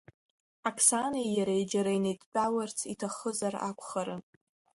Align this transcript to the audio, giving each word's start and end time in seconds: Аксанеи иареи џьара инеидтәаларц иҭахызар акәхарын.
Аксанеи 0.69 1.27
иареи 1.37 1.63
џьара 1.71 1.91
инеидтәаларц 1.97 2.77
иҭахызар 2.93 3.55
акәхарын. 3.67 4.21